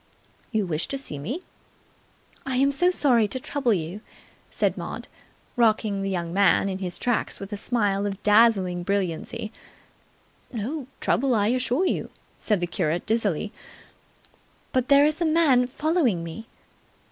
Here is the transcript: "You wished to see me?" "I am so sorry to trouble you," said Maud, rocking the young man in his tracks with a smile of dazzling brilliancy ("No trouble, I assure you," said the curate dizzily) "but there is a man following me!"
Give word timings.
"You 0.51 0.65
wished 0.65 0.89
to 0.89 0.97
see 0.97 1.19
me?" 1.19 1.43
"I 2.43 2.55
am 2.55 2.71
so 2.71 2.89
sorry 2.89 3.27
to 3.27 3.39
trouble 3.39 3.71
you," 3.71 4.01
said 4.49 4.75
Maud, 4.75 5.07
rocking 5.55 6.01
the 6.01 6.09
young 6.09 6.33
man 6.33 6.69
in 6.69 6.79
his 6.79 6.97
tracks 6.97 7.39
with 7.39 7.53
a 7.53 7.55
smile 7.55 8.07
of 8.07 8.23
dazzling 8.23 8.81
brilliancy 8.81 9.51
("No 10.51 10.87
trouble, 11.01 11.35
I 11.35 11.49
assure 11.49 11.85
you," 11.85 12.09
said 12.39 12.61
the 12.61 12.65
curate 12.65 13.05
dizzily) 13.05 13.53
"but 14.71 14.87
there 14.87 15.05
is 15.05 15.21
a 15.21 15.25
man 15.25 15.67
following 15.67 16.23
me!" 16.23 16.47